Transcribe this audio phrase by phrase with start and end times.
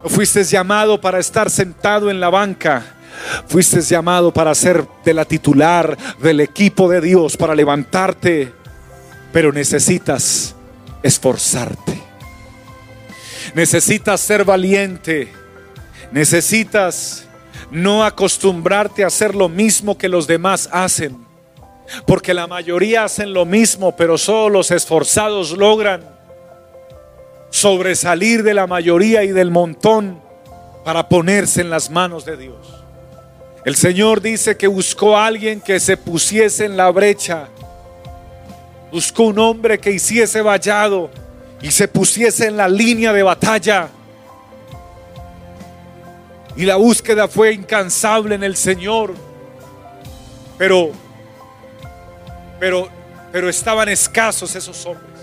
[0.00, 2.94] Fuiste llamado para estar sentado en la banca.
[3.48, 8.52] Fuiste llamado para ser de la titular del equipo de Dios, para levantarte.
[9.32, 10.54] Pero necesitas
[11.02, 12.00] esforzarte.
[13.54, 15.32] Necesitas ser valiente.
[16.12, 17.26] Necesitas
[17.72, 21.26] no acostumbrarte a hacer lo mismo que los demás hacen.
[22.06, 26.17] Porque la mayoría hacen lo mismo, pero solo los esforzados logran
[27.50, 30.20] sobresalir de la mayoría y del montón
[30.84, 32.84] para ponerse en las manos de Dios.
[33.64, 37.48] El Señor dice que buscó a alguien que se pusiese en la brecha.
[38.90, 41.10] Buscó un hombre que hiciese vallado
[41.60, 43.88] y se pusiese en la línea de batalla.
[46.56, 49.14] Y la búsqueda fue incansable en el Señor.
[50.56, 50.92] Pero
[52.58, 52.88] pero
[53.30, 55.17] pero estaban escasos esos hombres.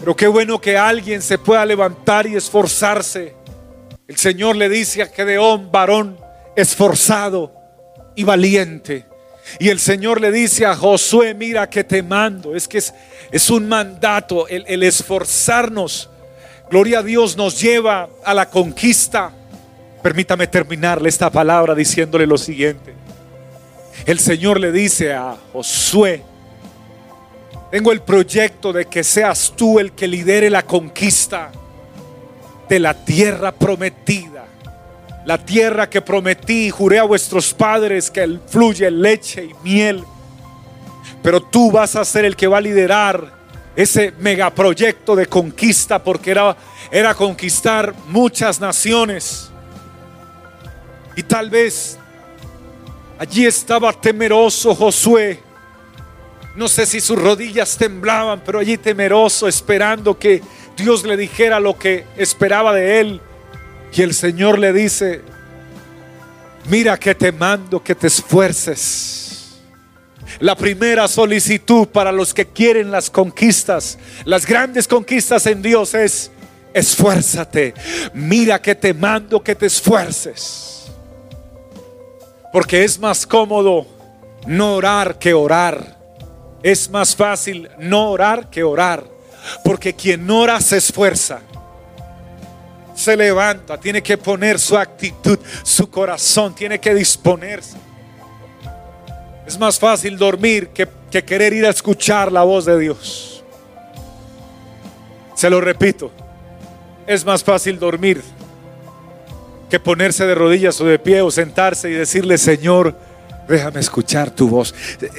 [0.00, 3.34] Pero qué bueno que alguien se pueda levantar y esforzarse.
[4.08, 6.18] El Señor le dice a Gedeón, varón
[6.56, 7.54] esforzado
[8.16, 9.04] y valiente.
[9.58, 12.56] Y el Señor le dice a Josué, mira que te mando.
[12.56, 12.94] Es que es,
[13.30, 16.08] es un mandato el, el esforzarnos.
[16.70, 19.32] Gloria a Dios nos lleva a la conquista.
[20.02, 22.94] Permítame terminarle esta palabra diciéndole lo siguiente.
[24.06, 26.22] El Señor le dice a Josué,
[27.70, 31.52] tengo el proyecto de que seas tú el que lidere la conquista
[32.68, 34.44] de la tierra prometida.
[35.24, 40.02] La tierra que prometí y juré a vuestros padres que fluye leche y miel.
[41.22, 43.38] Pero tú vas a ser el que va a liderar
[43.76, 46.56] ese megaproyecto de conquista porque era,
[46.90, 49.50] era conquistar muchas naciones.
[51.14, 51.98] Y tal vez
[53.18, 55.49] allí estaba temeroso Josué
[56.56, 60.42] no sé si sus rodillas temblaban, pero allí temeroso, esperando que
[60.76, 63.20] Dios le dijera lo que esperaba de él.
[63.92, 65.20] Y el Señor le dice,
[66.68, 69.60] mira que te mando que te esfuerces.
[70.38, 76.30] La primera solicitud para los que quieren las conquistas, las grandes conquistas en Dios es,
[76.72, 77.74] esfuérzate.
[78.14, 80.90] Mira que te mando que te esfuerces.
[82.52, 83.86] Porque es más cómodo
[84.46, 85.99] no orar que orar.
[86.62, 89.04] Es más fácil no orar que orar.
[89.64, 91.40] Porque quien ora se esfuerza.
[92.94, 97.78] Se levanta, tiene que poner su actitud, su corazón, tiene que disponerse.
[99.46, 103.42] Es más fácil dormir que, que querer ir a escuchar la voz de Dios.
[105.34, 106.10] Se lo repito,
[107.06, 108.22] es más fácil dormir
[109.70, 112.94] que ponerse de rodillas o de pie o sentarse y decirle, Señor,
[113.50, 114.72] Déjame escuchar tu voz.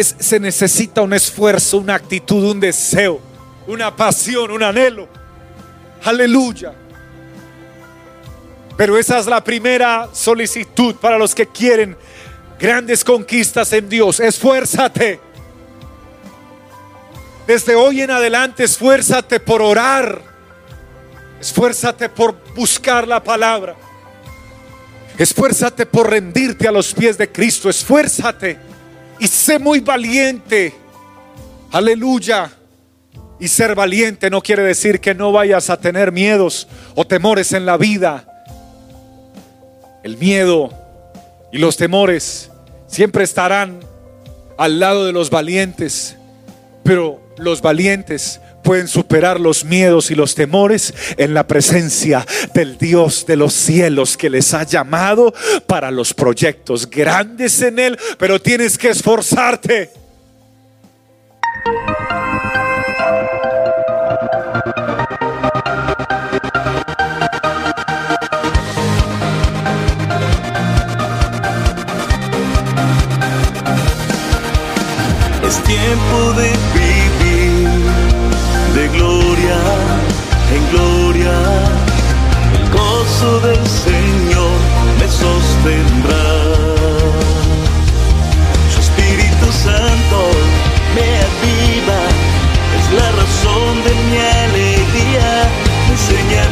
[0.00, 3.20] se necesita un esfuerzo, una actitud, un deseo,
[3.66, 5.06] una pasión, un anhelo.
[6.02, 6.72] Aleluya.
[8.78, 11.98] Pero esa es la primera solicitud para los que quieren
[12.58, 14.20] grandes conquistas en Dios.
[14.20, 15.20] Esfuérzate.
[17.46, 20.22] Desde hoy en adelante, esfuérzate por orar.
[21.42, 23.76] Esfuérzate por buscar la palabra.
[25.16, 27.70] Esfuérzate por rendirte a los pies de Cristo.
[27.70, 28.58] Esfuérzate
[29.18, 30.74] y sé muy valiente.
[31.70, 32.50] Aleluya.
[33.38, 37.66] Y ser valiente no quiere decir que no vayas a tener miedos o temores en
[37.66, 38.24] la vida.
[40.02, 40.70] El miedo
[41.52, 42.50] y los temores
[42.86, 43.80] siempre estarán
[44.56, 46.16] al lado de los valientes.
[46.82, 53.26] Pero los valientes pueden superar los miedos y los temores en la presencia del Dios
[53.26, 55.32] de los cielos que les ha llamado
[55.66, 59.90] para los proyectos grandes en Él, pero tienes que esforzarte.
[75.46, 76.83] Es tiempo de
[78.74, 79.56] de gloria
[80.52, 81.34] en gloria.
[82.58, 84.58] El gozo del Señor
[84.98, 86.26] me sostendrá.
[88.72, 90.18] Su Espíritu Santo
[90.94, 92.00] me aviva,
[92.78, 95.28] es la razón de mi alegría.
[95.86, 96.42] Me enseña